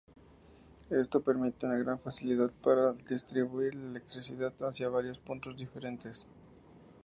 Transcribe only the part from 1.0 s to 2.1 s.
permite una gran